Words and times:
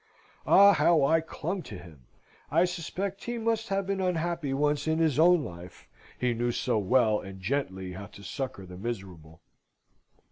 Ah, 0.47 0.73
how 0.73 1.03
I 1.03 1.21
clung 1.21 1.61
to 1.61 1.77
him! 1.77 2.07
I 2.49 2.65
suspect 2.65 3.25
he 3.25 3.37
must 3.37 3.69
have 3.69 3.85
been 3.85 4.01
unhappy 4.01 4.51
once 4.51 4.87
in 4.87 4.97
his 4.97 5.19
own 5.19 5.43
life, 5.45 5.87
he 6.19 6.33
knew 6.33 6.51
so 6.51 6.79
well 6.79 7.19
and 7.19 7.39
gently 7.39 7.91
how 7.93 8.07
to 8.07 8.23
succour 8.23 8.65
the 8.65 8.77
miserable. 8.77 9.43